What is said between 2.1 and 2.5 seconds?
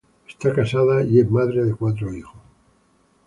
hijos.